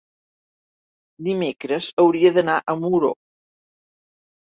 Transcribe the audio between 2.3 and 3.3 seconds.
d'anar a Muro.